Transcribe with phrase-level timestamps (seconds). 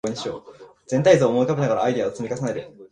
[0.87, 2.75] 全体像を思い浮かべながらアイデアを積み重ねる